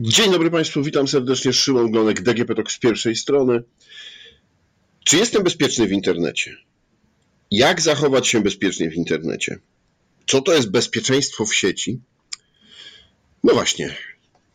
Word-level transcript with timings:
Dzień 0.00 0.32
dobry 0.32 0.50
Państwu, 0.50 0.82
witam 0.82 1.08
serdecznie. 1.08 1.52
Szymon 1.52 1.90
Glonek, 1.90 2.22
DGP 2.22 2.54
Talk 2.54 2.72
z 2.72 2.78
pierwszej 2.78 3.16
strony. 3.16 3.62
Czy 5.04 5.16
jestem 5.16 5.42
bezpieczny 5.42 5.86
w 5.86 5.92
internecie? 5.92 6.56
Jak 7.50 7.80
zachować 7.80 8.28
się 8.28 8.40
bezpiecznie 8.40 8.90
w 8.90 8.94
internecie? 8.94 9.58
Co 10.26 10.40
to 10.40 10.54
jest 10.54 10.70
bezpieczeństwo 10.70 11.46
w 11.46 11.54
sieci? 11.54 12.00
No 13.44 13.54
właśnie, 13.54 13.96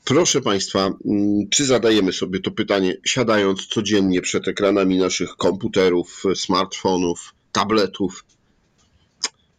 proszę 0.03 0.41
Państwa, 0.41 0.85
mm, 1.05 1.49
czy 1.49 1.65
zadajemy 1.65 2.13
sobie 2.13 2.39
to 2.39 2.51
pytanie 2.51 2.97
siadając 3.05 3.67
codziennie 3.67 4.21
przed 4.21 4.47
ekranami 4.47 4.97
naszych 4.97 5.29
komputerów, 5.29 6.23
smartfonów, 6.35 7.33
tabletów? 7.51 8.25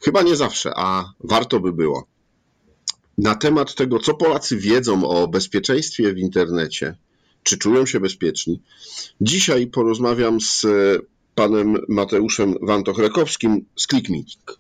Chyba 0.05 0.23
nie 0.23 0.37
zawsze, 0.37 0.73
a 0.77 1.13
warto 1.21 1.61
by 1.61 1.73
było 1.73 2.14
na 3.19 3.35
temat 3.35 3.75
tego, 3.75 3.99
co 3.99 4.15
Polacy 4.15 4.57
wiedzą 4.57 5.09
o 5.09 5.29
bezpieczeństwie 5.29 6.15
w 6.15 6.19
internecie, 6.19 6.95
czy 7.43 7.59
czują 7.59 7.87
się 7.87 8.01
bezpieczni. 8.01 8.61
Dzisiaj 9.21 9.67
porozmawiam 9.67 10.41
z 10.41 10.67
panem 11.35 11.77
Mateuszem 11.89 12.55
Wantochrekowskim 12.63 13.65
z 13.77 13.87
Click 13.87 14.09
Meeting. 14.09 14.59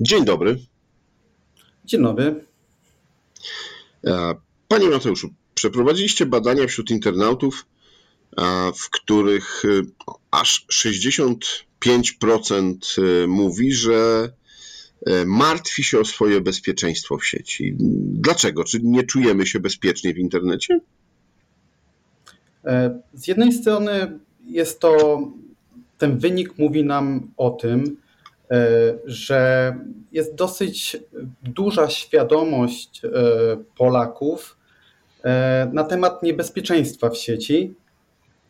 Dzień 0.00 0.24
dobry. 0.24 0.58
Dzień 1.84 2.02
dobry. 2.02 2.44
E, 4.06 4.34
panie 4.68 4.88
Mateuszu, 4.88 5.30
Przeprowadziliście 5.54 6.26
badania 6.26 6.66
wśród 6.66 6.90
internautów, 6.90 7.66
w 8.76 8.90
których 8.90 9.64
y, 9.64 9.82
aż 10.30 10.66
65% 10.72 12.74
y, 12.98 13.26
mówi, 13.28 13.72
że 13.72 14.30
y, 15.08 15.26
martwi 15.26 15.84
się 15.84 16.00
o 16.00 16.04
swoje 16.04 16.40
bezpieczeństwo 16.40 17.18
w 17.18 17.26
sieci. 17.26 17.74
Dlaczego? 18.10 18.64
Czy 18.64 18.80
nie 18.82 19.02
czujemy 19.02 19.46
się 19.46 19.60
bezpiecznie 19.60 20.14
w 20.14 20.18
internecie? 20.18 20.80
E, 22.64 22.98
z 23.14 23.28
jednej 23.28 23.52
strony 23.52 24.18
jest 24.46 24.80
to, 24.80 25.22
ten 25.98 26.18
wynik 26.18 26.58
mówi 26.58 26.84
nam 26.84 27.30
o 27.36 27.50
tym, 27.50 27.96
e, 28.50 28.66
że 29.04 29.74
jest 30.12 30.34
dosyć 30.34 30.96
duża 31.42 31.90
świadomość 31.90 33.02
e, 33.04 33.10
Polaków, 33.76 34.56
na 35.72 35.84
temat 35.84 36.22
niebezpieczeństwa 36.22 37.10
w 37.10 37.16
sieci, 37.16 37.74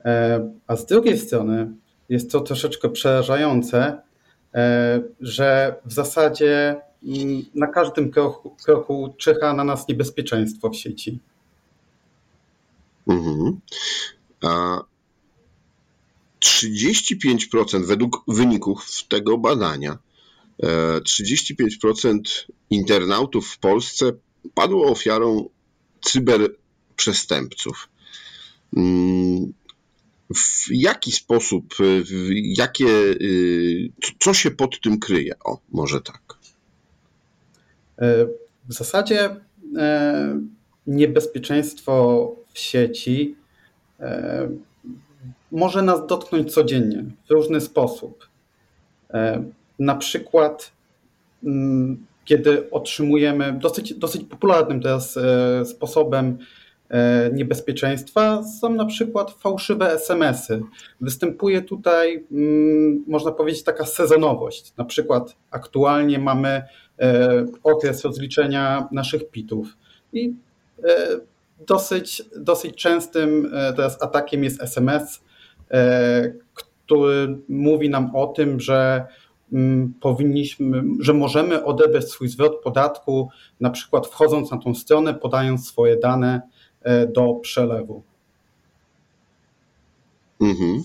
e, 0.04 0.50
a 0.66 0.76
z 0.76 0.86
drugiej 0.86 1.18
strony 1.18 1.72
jest 2.08 2.30
to 2.30 2.40
troszeczkę 2.40 2.88
przerażające, 2.88 3.98
e, 4.54 5.02
że 5.20 5.76
w 5.84 5.92
zasadzie 5.92 6.76
mm, 7.02 7.42
na 7.54 7.66
każdym 7.66 8.10
kroku, 8.10 8.56
kroku 8.64 9.14
czyha 9.18 9.54
na 9.54 9.64
nas 9.64 9.88
niebezpieczeństwo 9.88 10.70
w 10.70 10.76
sieci. 10.76 11.18
Mhm. 13.06 13.60
A 14.42 14.80
35% 16.44 17.86
według 17.86 18.24
wyników 18.28 18.86
tego 19.08 19.38
badania, 19.38 19.98
35% 20.62 22.20
internautów 22.70 23.48
w 23.48 23.58
Polsce 23.58 24.12
padło 24.54 24.86
ofiarą 24.86 25.48
cyber 26.00 26.50
przestępców. 26.96 27.88
Mm, 28.76 29.52
w 30.34 30.66
jaki 30.70 31.12
sposób, 31.12 31.74
jakie, 32.42 32.86
y, 32.86 33.90
co 34.18 34.34
się 34.34 34.50
pod 34.50 34.80
tym 34.80 34.98
kryje? 34.98 35.34
O, 35.44 35.58
może 35.72 36.00
tak. 36.00 36.22
E, 37.98 38.26
w 38.68 38.72
zasadzie 38.72 39.36
e, 39.76 40.40
niebezpieczeństwo 40.86 42.36
w 42.52 42.58
sieci 42.58 43.36
e, 44.00 44.48
może 45.52 45.82
nas 45.82 46.06
dotknąć 46.06 46.54
codziennie 46.54 47.04
w 47.28 47.30
różny 47.30 47.60
sposób. 47.60 48.28
Na 49.78 49.94
przykład, 49.94 50.72
mm, 51.44 52.06
kiedy 52.24 52.70
otrzymujemy 52.70 53.52
dosyć, 53.52 53.94
dosyć 53.94 54.24
popularnym 54.24 54.80
teraz 54.80 55.18
sposobem 55.64 56.38
niebezpieczeństwa 57.32 58.42
są 58.42 58.74
na 58.74 58.84
przykład 58.84 59.30
fałszywe 59.30 59.92
SMS-y. 59.92 60.62
Występuje 61.00 61.62
tutaj, 61.62 62.26
mm, 62.32 63.04
można 63.06 63.32
powiedzieć, 63.32 63.62
taka 63.62 63.86
sezonowość. 63.86 64.76
Na 64.76 64.84
przykład 64.84 65.36
aktualnie 65.50 66.18
mamy 66.18 66.62
e, 66.98 67.46
okres 67.62 68.04
rozliczenia 68.04 68.88
naszych 68.92 69.30
pitów 69.30 69.76
i 70.12 70.34
e, 70.84 71.06
dosyć, 71.66 72.22
dosyć 72.36 72.74
częstym 72.74 73.52
teraz 73.76 74.02
atakiem 74.02 74.44
jest 74.44 74.62
SMS, 74.62 75.24
który 76.54 77.38
mówi 77.48 77.90
nam 77.90 78.16
o 78.16 78.26
tym, 78.26 78.60
że 78.60 79.06
mm, 79.52 79.94
powinniśmy, 80.00 80.82
że 81.00 81.14
możemy 81.14 81.64
odebrać 81.64 82.04
swój 82.08 82.28
zwrot 82.28 82.62
podatku, 82.62 83.28
na 83.60 83.70
przykład 83.70 84.06
wchodząc 84.06 84.50
na 84.50 84.58
tą 84.58 84.74
stronę, 84.74 85.14
podając 85.14 85.68
swoje 85.68 85.96
dane 85.96 86.40
E, 86.40 86.53
do 87.14 87.34
przelewu. 87.34 88.02
Mhm. 90.40 90.82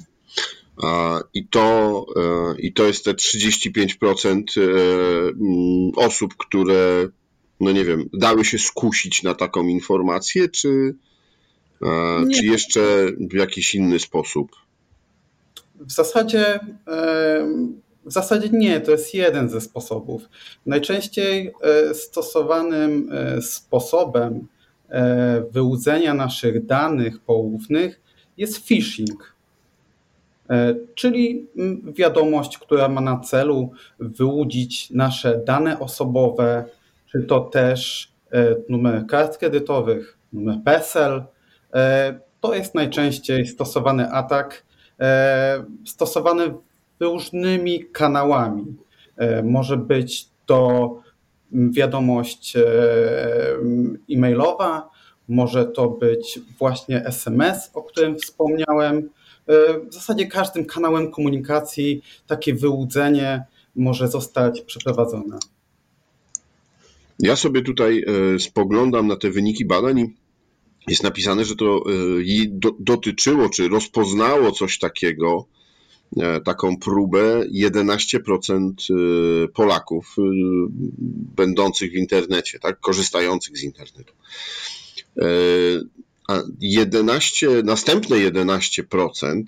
I 1.33 1.47
to, 1.47 2.05
e, 2.15 2.55
I 2.59 2.73
to 2.73 2.83
jest 2.83 3.05
te 3.05 3.13
35% 3.13 4.57
e, 4.57 4.61
mm, 4.61 5.91
osób, 5.95 6.33
które, 6.37 7.07
no 7.59 7.71
nie 7.71 7.85
wiem, 7.85 8.09
dały 8.13 8.45
się 8.45 8.59
skusić 8.59 9.23
na 9.23 9.35
taką 9.35 9.67
informację, 9.67 10.49
czy, 10.49 10.95
czy 12.35 12.45
jeszcze 12.45 12.81
w 13.31 13.33
jakiś 13.33 13.75
inny 13.75 13.99
sposób? 13.99 14.51
W 15.79 15.91
zasadzie, 15.91 16.59
w 18.05 18.11
zasadzie 18.11 18.49
nie, 18.49 18.81
to 18.81 18.91
jest 18.91 19.13
jeden 19.13 19.49
ze 19.49 19.61
sposobów. 19.61 20.21
Najczęściej 20.65 21.53
stosowanym 21.93 23.11
sposobem 23.41 24.47
E, 24.55 24.58
wyłudzenia 25.51 26.13
naszych 26.13 26.65
danych 26.65 27.21
poufnych 27.21 28.01
jest 28.37 28.67
phishing, 28.67 29.35
e, 30.49 30.75
czyli 30.95 31.47
wiadomość, 31.95 32.57
która 32.57 32.89
ma 32.89 33.01
na 33.01 33.19
celu 33.19 33.71
wyłudzić 33.99 34.91
nasze 34.91 35.41
dane 35.45 35.79
osobowe, 35.79 36.65
czy 37.07 37.23
to 37.23 37.39
też 37.39 38.11
e, 38.31 38.55
numer 38.69 39.05
kart 39.07 39.37
kredytowych, 39.37 40.17
numer 40.33 40.55
PESEL. 40.65 41.23
To 42.39 42.55
jest 42.55 42.75
najczęściej 42.75 43.45
stosowany 43.45 44.11
atak, 44.11 44.63
stosowany 45.85 46.53
różnymi 46.99 47.85
kanałami. 47.85 48.65
Może 49.43 49.77
być 49.77 50.27
to 50.45 50.95
wiadomość 51.51 52.55
e, 52.55 52.61
e-mailowa, 54.11 54.89
może 55.27 55.65
to 55.65 55.89
być 55.89 56.39
właśnie 56.59 57.05
SMS, 57.05 57.71
o 57.73 57.83
którym 57.83 58.17
wspomniałem. 58.19 59.09
E, 59.47 59.79
w 59.89 59.93
zasadzie 59.93 60.27
każdym 60.27 60.65
kanałem 60.65 61.11
komunikacji 61.11 62.01
takie 62.27 62.53
wyłudzenie 62.53 63.43
może 63.75 64.07
zostać 64.07 64.61
przeprowadzone. 64.61 65.37
Ja 67.19 67.35
sobie 67.35 67.61
tutaj 67.61 68.03
e, 68.35 68.39
spoglądam 68.39 69.07
na 69.07 69.15
te 69.15 69.29
wyniki 69.29 69.65
badań 69.65 69.99
i 69.99 70.13
jest 70.87 71.03
napisane, 71.03 71.45
że 71.45 71.55
to 71.55 71.83
dotyczyło 72.79 73.49
czy 73.49 73.67
rozpoznało 73.67 74.51
coś 74.51 74.79
takiego, 74.79 75.45
taką 76.45 76.77
próbę 76.77 77.43
11% 77.53 78.71
e, 78.89 79.47
Polaków 79.47 80.15
e, 80.17 80.21
będących 81.35 81.91
w 81.91 81.95
internecie, 81.95 82.59
tak, 82.59 82.79
korzystających 82.79 83.57
z 83.57 83.63
internetu. 83.63 84.13
A 86.27 86.41
11, 86.59 87.49
następne 87.63 88.15
11% 88.17 89.43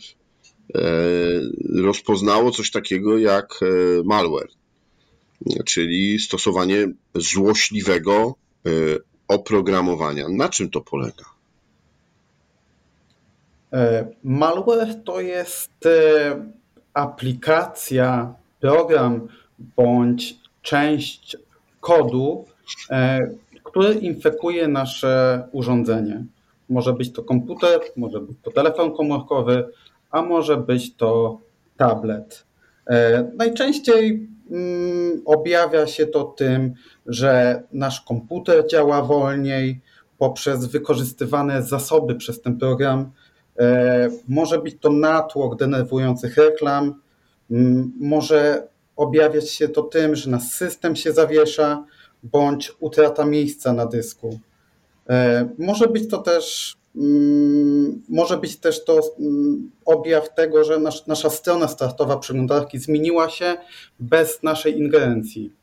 rozpoznało 1.76 2.52
coś 2.52 2.72
takiego 2.72 3.18
jak 3.18 3.60
malware, 4.06 4.50
czyli 5.66 6.20
stosowanie 6.20 6.94
złośliwego 7.16 8.36
oprogramowania. 9.28 10.30
Na 10.30 10.50
czym 10.50 10.70
to 10.70 10.82
polega? 10.82 11.26
E, 13.74 14.08
malware 14.24 15.04
to 15.04 15.22
jest 15.22 15.86
e, 15.86 16.46
aplikacja, 16.94 18.34
program 18.60 19.28
bądź 19.76 20.36
część 20.62 21.38
kodu, 21.80 22.46
e, 22.90 23.20
który 23.64 23.94
infekuje 23.94 24.68
nasze 24.68 25.44
urządzenie. 25.52 26.26
Może 26.70 26.94
być 26.94 27.12
to 27.12 27.24
komputer, 27.24 27.80
może 27.98 28.20
być 28.20 28.38
to 28.44 28.52
telefon 28.52 28.96
komórkowy, 28.96 29.68
a 30.12 30.22
może 30.22 30.58
być 30.58 30.96
to 30.96 31.40
tablet. 31.78 32.46
Najczęściej 33.38 34.28
mm, 34.52 35.22
objawia 35.26 35.88
się 35.88 36.08
to 36.08 36.24
tym, 36.24 36.74
że 37.06 37.64
nasz 37.74 38.02
komputer 38.02 38.68
działa 38.68 39.02
wolniej 39.02 39.80
poprzez 40.18 40.66
wykorzystywane 40.66 41.64
zasoby 41.64 42.16
przez 42.16 42.42
ten 42.42 42.58
program. 42.58 43.12
Może 44.28 44.60
być 44.60 44.78
to 44.80 44.92
natłok 44.92 45.56
denerwujących 45.56 46.38
reklam, 46.38 47.02
może 48.00 48.68
objawiać 48.96 49.50
się 49.50 49.70
to 49.70 49.82
tym, 49.82 50.16
że 50.16 50.30
nasz 50.30 50.44
system 50.44 50.96
się 50.96 51.14
zawiesza, 51.14 51.86
bądź 52.24 52.72
utrata 52.80 53.26
miejsca 53.26 53.74
na 53.74 53.86
dysku. 53.86 54.40
E, 55.10 55.50
może 55.58 55.88
być 55.88 56.10
to 56.10 56.18
też 56.18 56.76
mm, 56.96 58.02
może 58.10 58.38
być 58.38 58.58
też 58.58 58.86
to 58.86 59.00
mm, 59.20 59.72
objaw 59.86 60.36
tego, 60.36 60.64
że 60.64 60.80
nasz, 60.80 61.06
nasza 61.08 61.30
strona 61.30 61.68
startowa 61.68 62.18
przeglądarki 62.18 62.80
zmieniła 62.80 63.30
się 63.30 63.58
bez 64.00 64.44
naszej 64.44 64.80
ingerencji. 64.80 65.54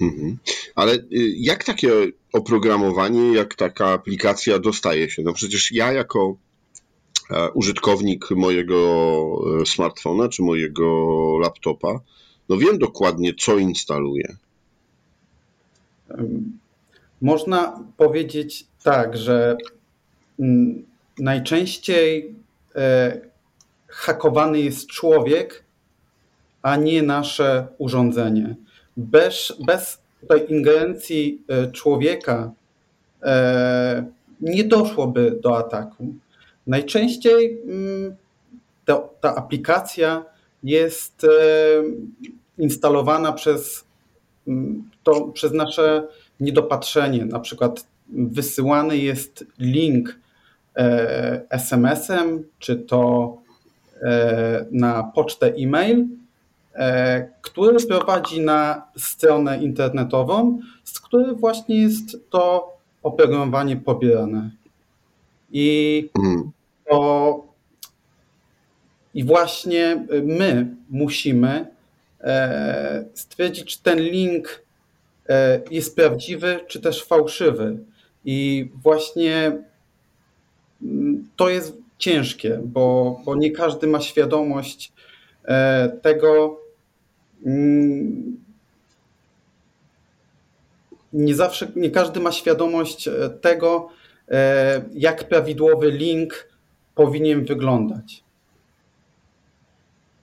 Mhm. 0.00 0.38
Ale 0.74 0.94
y, 0.94 1.06
jak 1.36 1.64
takie 1.64 1.92
oprogramowanie, 2.32 3.32
jak 3.32 3.54
taka 3.54 3.86
aplikacja 3.86 4.58
dostaje 4.58 5.10
się? 5.10 5.22
No 5.22 5.32
przecież 5.32 5.72
ja 5.72 5.92
jako 5.92 6.36
e, 7.30 7.50
użytkownik 7.50 8.30
mojego 8.30 8.78
e, 9.62 9.66
smartfona 9.66 10.28
czy 10.28 10.42
mojego 10.42 10.88
laptopa, 11.38 12.00
no 12.48 12.56
wiem 12.56 12.78
dokładnie, 12.78 13.34
co 13.34 13.58
instaluję. 13.58 14.36
Można 17.20 17.84
powiedzieć 17.96 18.66
tak, 18.82 19.16
że 19.16 19.56
mm, 20.38 20.84
najczęściej 21.18 22.34
e, 22.74 23.20
hakowany 23.88 24.60
jest 24.60 24.86
człowiek, 24.86 25.64
a 26.62 26.76
nie 26.76 27.02
nasze 27.02 27.66
urządzenie. 27.78 28.54
Bez, 28.96 29.52
bez 29.66 30.02
tej 30.28 30.52
ingerencji 30.52 31.42
e, 31.48 31.72
człowieka 31.72 32.52
e, 33.22 34.06
nie 34.40 34.64
doszłoby 34.64 35.38
do 35.42 35.58
ataku. 35.58 36.14
Najczęściej 36.66 37.60
mm, 37.62 38.16
to, 38.84 39.14
ta 39.20 39.34
aplikacja 39.34 40.24
jest 40.62 41.26
instalowana 42.58 43.32
przez 43.32 43.84
mm, 44.48 44.90
to 45.02 45.28
przez 45.28 45.52
nasze 45.52 46.06
niedopatrzenie. 46.40 47.24
Na 47.24 47.40
przykład 47.40 47.86
wysyłany 48.08 48.98
jest 48.98 49.44
link 49.58 50.18
e, 50.76 51.42
SMS-em, 51.50 52.44
czy 52.58 52.76
to 52.76 53.36
e, 54.02 54.66
na 54.70 55.02
pocztę 55.14 55.52
e-mail, 55.58 56.00
e, 56.00 56.06
który 57.42 57.86
prowadzi 57.86 58.40
na 58.40 58.86
stronę 58.96 59.62
internetową, 59.62 60.58
z 60.84 61.00
której 61.00 61.36
właśnie 61.36 61.82
jest 61.82 62.30
to 62.30 62.72
oprogramowanie 63.02 63.76
pobierane. 63.76 64.50
I 65.52 66.08
mhm. 66.18 66.50
to 66.88 67.44
i 69.14 69.24
właśnie 69.24 70.06
my 70.22 70.76
musimy 70.90 71.66
stwierdzić, 73.14 73.64
czy 73.64 73.82
ten 73.82 73.98
link 73.98 74.64
E, 75.28 75.60
jest 75.70 75.96
prawdziwy 75.96 76.60
czy 76.66 76.80
też 76.80 77.04
fałszywy. 77.04 77.78
I 78.24 78.68
właśnie 78.82 79.58
mm, 80.82 81.28
to 81.36 81.48
jest 81.48 81.76
ciężkie, 81.98 82.60
bo, 82.64 83.16
bo 83.24 83.36
nie 83.36 83.50
każdy 83.50 83.86
ma 83.86 84.00
świadomość 84.00 84.92
e, 85.44 85.88
tego. 86.02 86.60
Mm, 87.44 88.36
nie 91.12 91.34
zawsze, 91.34 91.72
nie 91.76 91.90
każdy 91.90 92.20
ma 92.20 92.32
świadomość 92.32 93.08
e, 93.08 93.30
tego, 93.40 93.88
jak 94.94 95.28
prawidłowy 95.28 95.90
link 95.90 96.48
powinien 96.94 97.44
wyglądać. 97.44 98.24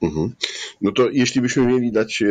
Mhm. 0.01 0.33
No 0.81 0.91
to 0.91 1.09
jeśli 1.09 1.41
byśmy 1.41 1.65
mieli 1.65 1.91
dać 1.91 2.23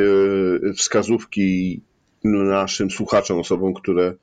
wskazówki 0.77 1.81
naszym 2.25 2.91
słuchaczom, 2.91 3.39
osobom, 3.39 3.75
które 3.75 4.15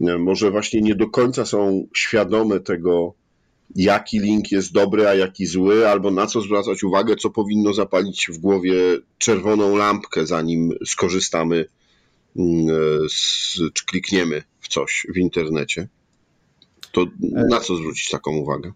e, 0.00 0.18
może 0.18 0.50
właśnie 0.50 0.80
nie 0.80 0.94
do 0.94 1.10
końca 1.10 1.44
są 1.44 1.86
świadome 1.94 2.60
tego, 2.60 3.14
jaki 3.76 4.18
link 4.18 4.52
jest 4.52 4.72
dobry, 4.72 5.08
a 5.08 5.14
jaki 5.14 5.46
zły, 5.46 5.88
albo 5.88 6.10
na 6.10 6.26
co 6.26 6.40
zwracać 6.40 6.84
uwagę, 6.84 7.16
co 7.16 7.30
powinno 7.30 7.74
zapalić 7.74 8.28
w 8.32 8.38
głowie 8.38 8.74
czerwoną 9.18 9.76
lampkę, 9.76 10.26
zanim 10.26 10.72
skorzystamy 10.86 11.64
mm, 12.36 12.66
z, 13.08 13.56
czy 13.74 13.84
klikniemy 13.86 14.42
w 14.60 14.68
coś 14.68 15.06
w 15.14 15.18
internecie. 15.18 15.88
To 16.92 17.06
na 17.20 17.60
co 17.60 17.76
zwrócić 17.76 18.10
taką 18.10 18.36
uwagę? 18.36 18.72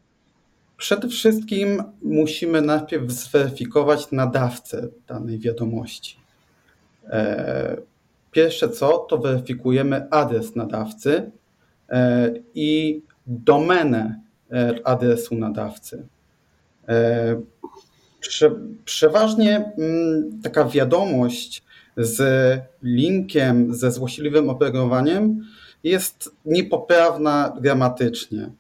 Przede 0.76 1.08
wszystkim 1.08 1.82
musimy 2.02 2.62
najpierw 2.62 3.10
zweryfikować 3.10 4.10
nadawcę 4.12 4.88
danej 5.06 5.38
wiadomości. 5.38 6.16
E, 7.04 7.76
Pierwsze 8.32 8.68
co, 8.68 8.98
to 8.98 9.18
weryfikujemy 9.18 10.10
adres 10.10 10.56
nadawcy 10.56 11.30
e, 11.88 12.34
i 12.54 13.02
domenę 13.26 14.20
adresu 14.84 15.34
nadawcy. 15.34 16.06
E, 16.88 17.40
prze, 18.20 18.50
przeważnie 18.84 19.72
mm, 19.78 20.40
taka 20.42 20.64
wiadomość 20.64 21.62
z 21.96 22.20
linkiem, 22.82 23.74
ze 23.74 23.92
złośliwym 23.92 24.50
operowaniem 24.50 25.44
jest 25.84 26.36
niepoprawna 26.44 27.56
gramatycznie. 27.60 28.50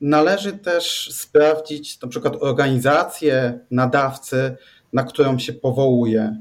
Należy 0.00 0.52
też 0.52 1.10
sprawdzić 1.12 2.00
na 2.00 2.08
przykład 2.08 2.36
organizację 2.40 3.58
nadawcy, 3.70 4.56
na 4.92 5.04
którą 5.04 5.38
się 5.38 5.52
powołuje. 5.52 6.36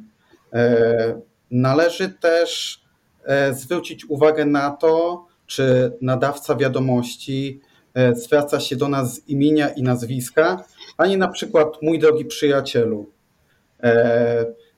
E, 0.54 1.22
należy 1.52 2.10
też 2.10 2.82
e, 3.26 3.54
zwrócić 3.54 4.06
uwagę 4.06 4.46
na 4.46 4.72
to, 4.72 5.26
czy 5.46 5.94
nadawca 6.02 6.56
wiadomości 6.56 7.62
e, 7.94 8.16
zwraca 8.16 8.60
się 8.60 8.76
do 8.76 8.88
nas 8.90 9.16
z 9.16 9.30
imienia 9.30 9.70
i 9.70 9.84
nazwiska, 9.84 10.64
a 10.98 11.08
nie 11.08 11.18
na 11.18 11.28
przykład 11.28 11.68
mój 11.82 12.00
drogi 12.00 12.26
przyjacielu. 12.26 13.10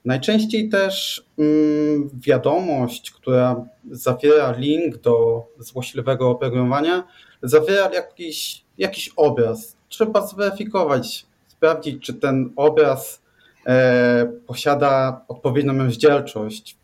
Najczęściej 0.05 0.69
też 0.69 1.25
mm, 1.39 2.09
wiadomość, 2.13 3.12
która 3.12 3.65
zawiera 3.91 4.51
link 4.51 4.97
do 4.97 5.45
złośliwego 5.59 6.29
operowania, 6.29 7.03
zawiera 7.43 7.93
jakiś, 7.93 8.65
jakiś 8.77 9.12
obraz. 9.15 9.77
Trzeba 9.89 10.27
zweryfikować, 10.27 11.25
sprawdzić, 11.47 12.03
czy 12.03 12.13
ten 12.13 12.53
obraz 12.55 13.21
E, 13.67 14.31
posiada 14.47 15.21
odpowiednią 15.27 15.77
rozdzielczość. 15.77 16.77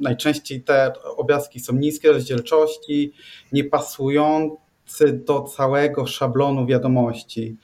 Najczęściej 0.00 0.62
te 0.62 0.92
obrazki 1.16 1.60
są 1.60 1.72
niskiej 1.72 2.12
rozdzielczości, 2.12 3.12
nie 3.52 3.64
pasujący 3.64 5.12
do 5.26 5.40
całego 5.42 6.06
szablonu 6.06 6.66
wiadomości. 6.66 7.56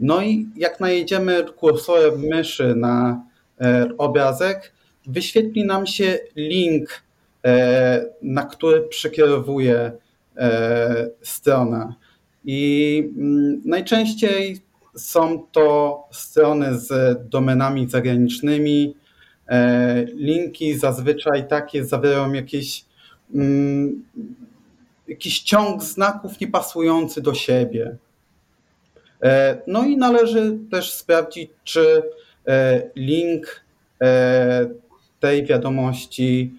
No 0.00 0.22
i 0.22 0.46
jak 0.56 0.80
najedziemy 0.80 1.44
kursorem 1.56 2.20
myszy 2.20 2.74
na 2.76 3.24
e, 3.60 3.88
obrazek, 3.98 4.72
wyświetli 5.06 5.64
nam 5.64 5.86
się 5.86 6.18
link, 6.36 7.02
e, 7.44 8.06
na 8.22 8.42
który 8.42 8.82
przekierowuje 8.82 9.92
strona. 11.22 11.94
I 12.44 13.02
mm, 13.16 13.62
najczęściej 13.64 14.60
są 14.96 15.46
to 15.52 15.98
strony 16.12 16.78
z 16.78 16.90
domenami 17.28 17.88
zagranicznymi. 17.88 18.94
E, 19.48 20.04
linki 20.04 20.78
zazwyczaj 20.78 21.48
takie 21.48 21.84
zawierają 21.84 22.32
jakieś, 22.32 22.84
mm, 23.34 24.04
jakiś 25.08 25.40
ciąg 25.40 25.82
znaków 25.82 26.40
niepasujący 26.40 27.22
do 27.22 27.34
siebie. 27.34 27.96
E, 29.22 29.62
no 29.66 29.84
i 29.84 29.96
należy 29.96 30.58
też 30.70 30.92
sprawdzić, 30.92 31.50
czy 31.64 32.02
e, 32.46 32.82
link 32.96 33.68
tej 35.20 35.46
wiadomości 35.46 36.54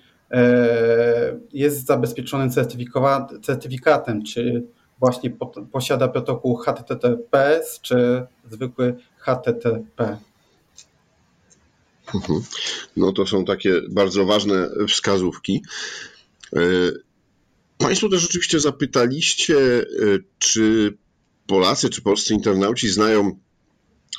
jest 1.54 1.86
zabezpieczony 1.86 2.50
certyfikatem, 3.42 4.24
czy 4.24 4.64
właśnie 5.00 5.32
posiada 5.72 6.08
protokół 6.08 6.56
HTTPS 6.56 7.82
czy 7.82 8.26
zwykły 8.50 8.96
HTTP. 9.18 10.18
Mhm. 12.16 12.42
No 12.98 13.12
to 13.12 13.28
są 13.28 13.46
takie 13.46 13.82
bardzo 13.90 14.26
ważne 14.26 14.70
wskazówki. 14.88 15.64
E, 16.56 16.60
państwo 17.78 18.10
też 18.10 18.26
oczywiście 18.26 18.60
zapytaliście, 18.60 19.58
e, 19.58 19.86
czy 20.40 20.98
Polacy 21.48 21.90
czy 21.90 22.02
polscy 22.02 22.34
internauci 22.34 22.90
znają 22.90 23.40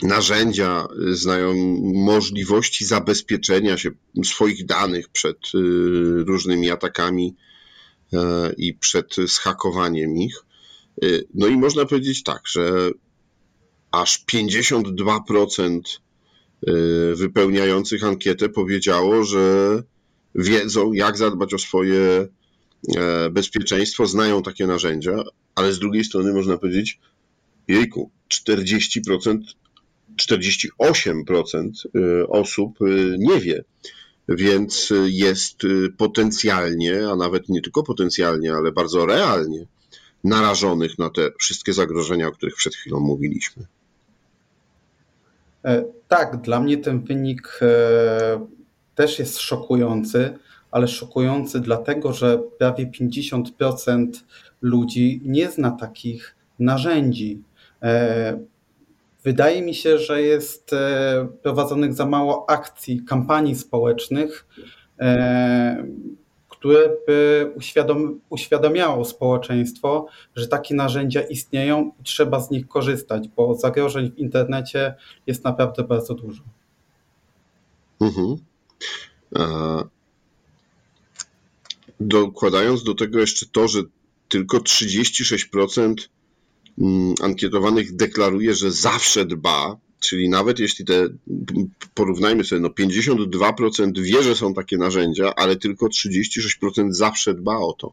narzędzia, 0.02 0.87
znają 1.12 1.54
możliwości 1.94 2.85
zabezpieczenia 2.85 3.78
się 3.78 3.90
swoich 4.25 4.66
danych 4.66 5.09
przed 5.09 5.37
y, 5.37 5.59
różnymi 6.25 6.70
atakami 6.70 7.37
e, 8.12 8.52
i 8.56 8.75
przed 8.75 9.16
schakowaniem 9.26 10.16
ich. 10.16 10.44
No 11.35 11.47
i 11.47 11.56
można 11.56 11.87
powiedzieć 11.87 12.23
tak, 12.23 12.42
że 12.49 12.90
aż 13.90 14.25
52% 14.32 15.80
y, 15.80 16.10
wypełniających 17.14 18.05
ankietę 18.05 18.49
powiedziało, 18.49 19.25
że 19.25 19.83
wiedzą, 20.35 20.93
jak 20.93 21.17
zadbać 21.19 21.55
o 21.55 21.59
swoje 21.59 22.29
e, 22.97 23.31
bezpieczeństwo, 23.31 24.07
znają 24.07 24.43
takie 24.43 24.67
narzędzia, 24.67 25.23
ale 25.55 25.73
z 25.73 25.79
drugiej 25.79 26.05
strony 26.05 26.33
można 26.33 26.59
powiedzieć, 26.59 27.00
jejku, 27.69 28.11
40%, 28.49 29.38
48% 30.23 31.71
y, 31.97 32.29
osób 32.29 32.83
y, 32.83 33.17
nie 33.19 33.40
wie, 33.40 33.64
więc 34.29 34.93
jest 35.07 35.59
potencjalnie, 35.97 37.09
a 37.09 37.17
nawet 37.17 37.49
nie 37.49 37.62
tylko 37.62 37.83
potencjalnie, 37.83 38.52
ale 38.55 38.73
bardzo 38.73 39.07
realnie 39.07 39.67
narażonych 40.25 40.99
na 40.99 41.11
te 41.11 41.31
wszystkie 41.38 41.73
zagrożenia, 41.73 42.29
o 42.29 42.33
których 42.33 42.55
przed 42.55 42.75
chwilą 42.75 43.00
mówiliśmy. 43.00 43.67
E, 45.64 45.85
tak, 46.09 46.40
dla 46.40 46.61
mnie 46.61 46.79
ten 46.79 47.00
wynik 47.00 47.61
e, 47.62 48.47
też 48.95 49.19
jest 49.19 49.38
szokujący, 49.38 50.38
ale 50.71 50.88
szokujący 50.88 51.61
dlatego, 51.61 52.12
że 52.12 52.38
prawie 52.59 52.87
50% 52.87 54.07
ludzi 54.62 55.23
nie 55.25 55.50
zna 55.50 55.71
takich 55.71 56.37
narzędzi. 56.59 57.43
E, 57.83 58.38
wydaje 59.25 59.62
mi 59.62 59.75
się, 59.75 59.99
że 59.99 60.23
jest 60.23 60.71
prowadzonych 61.43 61.95
za 61.95 62.07
mało 62.07 62.50
akcji, 62.50 63.02
kampanii 63.05 63.55
społecznych, 63.55 64.47
które 66.61 66.90
by 67.07 67.50
uświadom, 67.55 68.21
uświadamiało 68.31 69.05
społeczeństwo, 69.05 70.07
że 70.37 70.49
takie 70.49 70.75
narzędzia 70.75 71.21
istnieją 71.23 71.93
i 72.00 72.05
trzeba 72.05 72.40
z 72.40 72.50
nich 72.50 72.69
korzystać, 72.69 73.29
bo 73.29 73.55
zagrożeń 73.55 74.11
w 74.11 74.19
internecie 74.19 74.95
jest 75.26 75.45
naprawdę 75.45 75.85
bardzo 75.85 76.14
dużo. 76.14 76.43
Mhm. 78.00 78.37
Dokładając 82.00 82.85
do 82.85 82.95
tego 82.95 83.19
jeszcze 83.19 83.47
to, 83.52 83.69
że 83.69 83.83
tylko 84.29 84.59
36% 84.59 85.95
mm, 86.79 87.14
ankietowanych 87.23 87.97
deklaruje, 87.97 88.55
że 88.55 88.71
zawsze 88.71 89.25
dba 89.25 89.76
Czyli 90.00 90.28
nawet 90.28 90.59
jeśli 90.59 90.85
te, 90.85 91.09
porównajmy 91.95 92.45
sobie, 92.45 92.61
no 92.61 92.69
52% 92.69 94.02
wie, 94.02 94.23
że 94.23 94.37
są 94.37 94.54
takie 94.54 94.78
narzędzia, 94.78 95.35
ale 95.37 95.57
tylko 95.57 95.87
36% 95.87 96.92
zawsze 96.92 97.35
dba 97.35 97.57
o 97.57 97.73
to. 97.73 97.92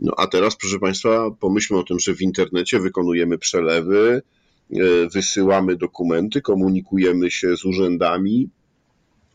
No 0.00 0.12
a 0.16 0.26
teraz, 0.26 0.56
proszę 0.56 0.78
Państwa, 0.78 1.30
pomyślmy 1.40 1.80
o 1.80 1.84
tym, 1.84 1.98
że 1.98 2.14
w 2.14 2.22
internecie 2.22 2.78
wykonujemy 2.78 3.38
przelewy, 3.38 4.22
e, 4.70 5.08
wysyłamy 5.08 5.76
dokumenty, 5.76 6.42
komunikujemy 6.42 7.30
się 7.30 7.56
z 7.56 7.64
urzędami, 7.64 8.48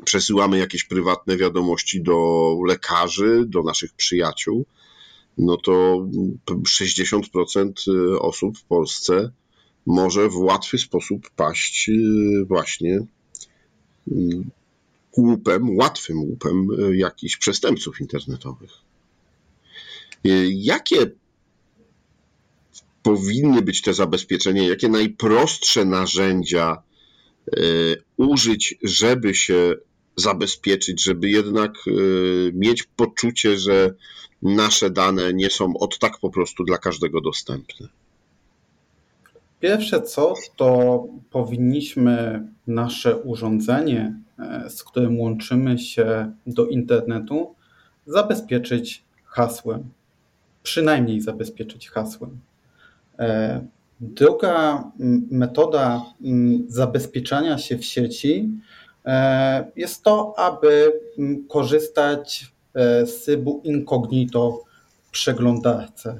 przesyłamy 0.05 0.57
jakieś 0.57 0.83
prywatne 0.83 1.37
wiadomości 1.37 2.01
do 2.01 2.57
lekarzy, 2.67 3.43
do 3.47 3.63
naszych 3.63 3.93
przyjaciół. 3.93 4.65
No 5.37 5.57
to 5.57 6.05
60% 6.67 7.71
osób 8.19 8.57
w 8.57 8.63
Polsce 8.63 9.31
może 9.85 10.29
w 10.29 10.37
łatwy 10.37 10.77
sposób 10.77 11.29
paść 11.29 11.89
y, 11.89 12.45
właśnie 12.45 13.05
y, 14.11 14.43
łupem, 15.17 15.77
łatwym 15.77 16.21
łupem 16.21 16.67
y, 16.79 16.97
jakichś 16.97 17.37
przestępców 17.37 18.01
internetowych. 18.01 18.71
Jakie 20.49 21.11
powinny 23.03 23.61
być 23.61 23.81
te 23.81 23.93
zabezpieczenia? 23.93 24.67
Jakie 24.67 24.89
najprostsze 24.89 25.85
narzędzia 25.85 26.83
użyć, 28.17 28.75
żeby 28.83 29.35
się 29.35 29.75
zabezpieczyć, 30.15 31.03
żeby 31.03 31.29
jednak 31.29 31.73
mieć 32.53 32.83
poczucie, 32.83 33.57
że 33.57 33.93
nasze 34.41 34.89
dane 34.89 35.33
nie 35.33 35.49
są 35.49 35.77
od 35.77 35.99
tak 35.99 36.19
po 36.19 36.29
prostu 36.29 36.63
dla 36.63 36.77
każdego 36.77 37.21
dostępne? 37.21 37.87
Pierwsze 39.59 40.01
co, 40.01 40.33
to 40.55 41.03
powinniśmy 41.29 42.47
nasze 42.67 43.17
urządzenie, 43.17 44.19
e, 44.39 44.69
z 44.69 44.83
którym 44.83 45.19
łączymy 45.19 45.79
się 45.79 46.31
do 46.47 46.65
internetu, 46.65 47.55
zabezpieczyć 48.05 49.03
hasłem. 49.23 49.89
Przynajmniej 50.63 51.21
zabezpieczyć 51.21 51.89
hasłem. 51.89 52.39
E, 53.19 53.65
druga 53.99 54.83
metoda 55.31 56.05
zabezpieczania 56.67 57.57
się 57.57 57.77
w 57.77 57.85
sieci 57.85 58.49
e, 59.05 59.71
jest 59.75 60.03
to, 60.03 60.33
aby 60.37 61.01
korzystać 61.49 62.55
z 63.05 63.23
trybu 63.25 63.61
incognito 63.63 64.63
w 65.01 65.11
przeglądarce. 65.11 66.19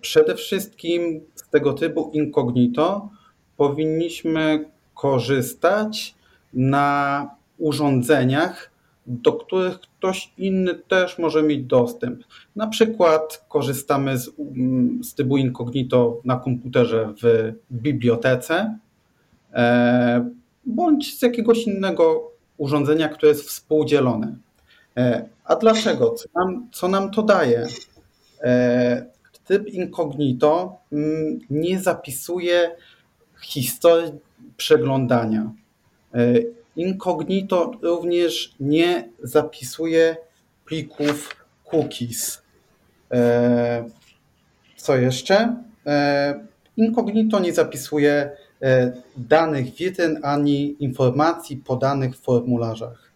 Przede 0.00 0.34
wszystkim 0.34 1.20
tego 1.56 1.72
typu 1.72 2.10
incognito 2.12 3.08
powinniśmy 3.56 4.64
korzystać 4.94 6.14
na 6.52 7.30
urządzeniach, 7.58 8.70
do 9.06 9.32
których 9.32 9.80
ktoś 9.80 10.32
inny 10.38 10.74
też 10.74 11.18
może 11.18 11.42
mieć 11.42 11.62
dostęp. 11.62 12.24
Na 12.56 12.66
przykład 12.66 13.44
korzystamy 13.48 14.18
z, 14.18 14.30
z 15.02 15.14
typu 15.14 15.36
incognito 15.36 16.20
na 16.24 16.36
komputerze 16.36 17.14
w 17.22 17.52
bibliotece 17.72 18.78
e, 19.52 20.30
bądź 20.66 21.18
z 21.18 21.22
jakiegoś 21.22 21.66
innego 21.66 22.30
urządzenia, 22.56 23.08
które 23.08 23.28
jest 23.28 23.48
współdzielone. 23.48 24.36
E, 24.96 25.28
a 25.44 25.56
dlaczego? 25.56 26.10
Co 26.10 26.28
nam, 26.34 26.68
co 26.72 26.88
nam 26.88 27.10
to 27.10 27.22
daje? 27.22 27.66
E, 28.42 29.15
Typ 29.46 29.66
incognito 29.66 30.76
mm, 30.92 31.38
nie 31.50 31.80
zapisuje 31.80 32.76
historii 33.42 34.12
przeglądania. 34.56 35.52
E, 36.14 36.34
incognito 36.76 37.70
również 37.82 38.54
nie 38.60 39.08
zapisuje 39.22 40.16
plików 40.64 41.36
cookies. 41.72 42.42
E, 43.12 43.90
co 44.76 44.96
jeszcze? 44.96 45.56
E, 45.86 46.46
incognito 46.76 47.40
nie 47.40 47.52
zapisuje 47.54 48.30
danych 49.16 49.74
witryn 49.74 50.18
ani 50.22 50.84
informacji 50.84 51.56
podanych 51.56 52.16
w 52.16 52.20
formularzach. 52.20 53.12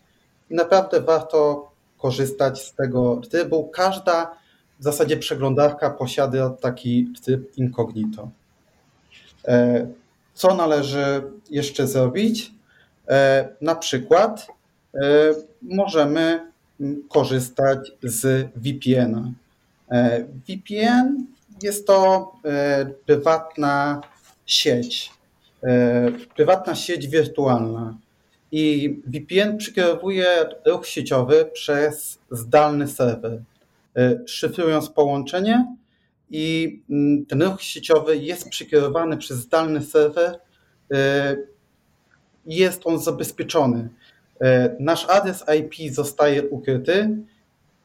I 0.51 0.55
naprawdę 0.55 1.01
warto 1.01 1.71
korzystać 1.99 2.63
z 2.63 2.75
tego 2.75 3.21
trybu. 3.31 3.69
Każda 3.69 4.40
w 4.81 4.83
zasadzie 4.83 5.17
przeglądarka 5.17 5.91
posiada 5.91 6.51
taki 6.51 7.13
typ 7.25 7.59
incognito. 7.59 8.31
E, 9.49 9.87
co 10.35 10.55
należy 10.55 11.23
jeszcze 11.51 11.87
zrobić? 11.87 12.53
E, 13.09 13.49
na 13.61 13.75
przykład 13.75 14.47
e, 14.95 15.01
możemy 15.63 16.51
korzystać 17.09 17.93
z 18.03 18.49
VPN-a. 18.57 19.33
VPN 20.49 21.27
jest 21.63 21.87
to 21.87 22.33
prywatna 23.07 24.01
sieć, 24.47 25.11
prywatna 26.37 26.75
sieć 26.75 27.09
wirtualna. 27.09 27.99
I 28.53 28.97
VPN 29.07 29.59
przekierowuje 29.59 30.27
ruch 30.67 30.87
sieciowy 30.87 31.51
przez 31.53 32.19
zdalny 32.31 32.89
serwer. 32.89 33.41
E, 33.97 34.21
szyfrując 34.27 34.91
połączenie 34.91 35.77
i 36.31 36.81
mm, 36.91 37.27
ten 37.27 37.43
ruch 37.43 37.63
sieciowy 37.63 38.17
jest 38.17 38.49
przekierowany 38.49 39.17
przez 39.17 39.39
zdalny 39.39 39.83
serwer 39.83 40.39
e, 40.93 41.37
jest 42.47 42.83
on 42.85 42.99
zabezpieczony. 42.99 43.89
E, 44.41 44.77
nasz 44.81 45.07
adres 45.09 45.45
IP 45.59 45.95
zostaje 45.95 46.49
ukryty 46.49 47.17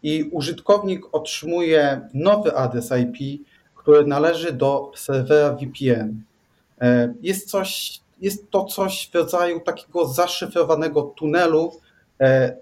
i 0.04 0.24
użytkownik 0.32 1.06
otrzymuje 1.12 2.10
nowy 2.14 2.56
adres 2.56 2.90
IP, 2.92 3.42
który 3.76 4.08
należy 4.08 4.54
do 4.54 4.92
serwera 4.96 5.54
VPN. 5.54 6.22
Jest, 7.22 7.50
coś, 7.50 8.02
jest 8.22 8.52
to 8.52 8.66
coś 8.66 9.10
w 9.12 9.16
rodzaju 9.16 9.60
takiego 9.60 10.08
zaszyfrowanego 10.08 11.02
tunelu, 11.02 11.72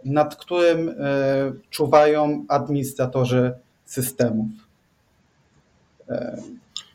nad 0.06 0.36
którym 0.36 0.90
e, 0.90 0.94
czuwają 1.70 2.46
administratorzy 2.50 3.54
systemów. 3.86 4.48
E, 6.10 6.38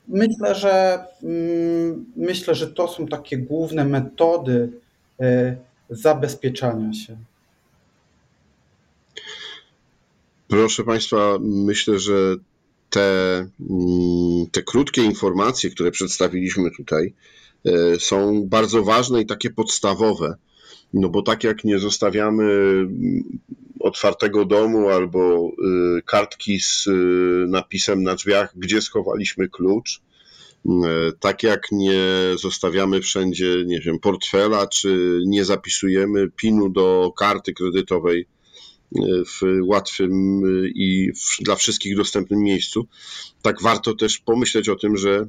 Myślę, 0.09 0.55
że 0.55 1.05
mm, 1.23 2.05
myślę, 2.17 2.55
że 2.55 2.67
to 2.67 2.89
są 2.89 3.07
takie 3.07 3.39
główne 3.39 3.85
metody 3.85 4.73
e, 5.21 5.57
zabezpieczania 5.91 6.93
się. 6.93 7.17
Proszę 10.49 10.85
Państwa, 10.85 11.39
myślę, 11.41 11.99
że 11.99 12.37
te, 12.91 13.39
mm, 13.71 14.47
te 14.53 14.63
krótkie 14.63 15.03
informacje, 15.03 15.71
które 15.71 15.91
przedstawiliśmy 15.91 16.71
tutaj, 16.77 17.15
e, 17.65 18.01
są 18.01 18.49
bardzo 18.49 18.83
ważne 18.83 19.21
i 19.21 19.27
takie 19.27 19.51
podstawowe. 19.51 20.37
No 20.93 21.09
bo 21.09 21.23
tak 21.23 21.45
jak 21.45 21.65
nie 21.65 21.79
zostawiamy 21.79 22.45
mm, 22.45 23.39
otwartego 23.81 24.45
domu 24.45 24.89
albo 24.89 25.51
y, 25.99 26.03
kartki 26.03 26.61
z 26.61 26.87
y, 26.87 26.91
napisem 27.49 28.03
na 28.03 28.15
drzwiach, 28.15 28.53
gdzie 28.57 28.83
schowaliśmy 28.83 29.49
klucz, 29.49 30.01
e, 30.67 30.71
tak 31.21 31.43
jak 31.43 31.73
nie 31.73 32.03
zostawiamy 32.37 33.01
wszędzie, 33.01 33.65
nie 33.67 33.81
wiem, 33.81 33.99
portfela, 33.99 34.67
czy 34.67 35.21
nie 35.27 35.45
zapisujemy 35.45 36.31
pinu 36.31 36.69
do 36.69 37.13
karty 37.17 37.53
kredytowej 37.53 38.27
w 39.27 39.41
łatwym 39.63 40.45
y, 40.45 40.73
i 40.75 41.11
dla 41.41 41.57
wszystkich 41.57 41.97
dostępnym 41.97 42.41
miejscu, 42.41 42.87
tak 43.43 43.63
warto 43.63 43.95
też 43.95 44.19
pomyśleć 44.19 44.69
o 44.69 44.77
tym, 44.77 44.97
że 44.97 45.29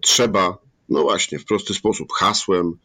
trzeba, 0.00 0.58
no 0.88 1.02
właśnie, 1.02 1.38
w 1.38 1.44
prosty 1.44 1.74
sposób, 1.74 2.12
hasłem, 2.12 2.76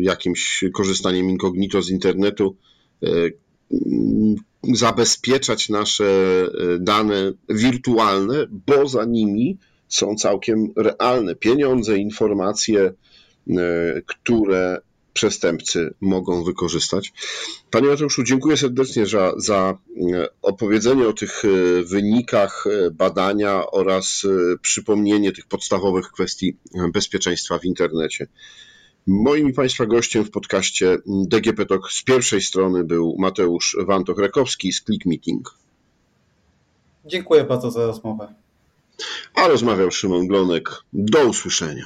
jakimś 0.00 0.64
korzystaniem 0.72 1.30
incognito 1.30 1.82
z 1.82 1.90
internetu 1.90 2.56
e, 3.02 3.08
zabezpieczać 4.74 5.68
nasze 5.68 6.04
e, 6.04 6.78
dane 6.78 7.32
wirtualne, 7.48 8.46
bo 8.50 8.88
za 8.88 9.04
nimi 9.04 9.58
są 9.88 10.16
całkiem 10.16 10.72
realne 10.76 11.34
pieniądze, 11.34 11.98
informacje, 11.98 12.92
które 14.06 14.80
przestępcy 15.12 15.94
mogą 16.00 16.44
wykorzystać. 16.44 17.12
Panie 17.70 17.88
Mateuszu, 17.88 18.22
dziękuję 18.22 18.56
serdecznie 18.56 19.06
za, 19.06 19.32
za 19.36 19.78
opowiedzenie 20.42 21.08
o 21.08 21.12
tych 21.12 21.42
wynikach 21.84 22.64
badania 22.92 23.70
oraz 23.70 24.26
przypomnienie 24.62 25.32
tych 25.32 25.46
podstawowych 25.46 26.12
kwestii 26.12 26.56
bezpieczeństwa 26.92 27.58
w 27.58 27.64
internecie. 27.64 28.26
Moim 29.06 29.48
i 29.48 29.52
Państwa 29.52 29.86
gościem 29.86 30.24
w 30.24 30.30
podcaście 30.30 30.98
DGP 31.06 31.66
Talk 31.66 31.92
z 31.92 32.02
pierwszej 32.02 32.40
strony 32.40 32.84
był 32.84 33.16
Mateusz 33.18 33.76
Wantok-Rakowski 33.86 34.72
z 34.72 34.84
Click 34.84 35.06
Meeting. 35.06 35.54
Dziękuję 37.04 37.44
bardzo 37.44 37.70
za 37.70 37.86
rozmowę. 37.86 38.34
A 39.34 39.48
rozmawiał 39.48 39.90
Szymon 39.90 40.26
Glonek. 40.26 40.70
Do 40.92 41.26
usłyszenia. 41.26 41.84